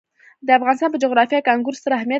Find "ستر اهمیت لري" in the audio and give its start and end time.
1.79-2.09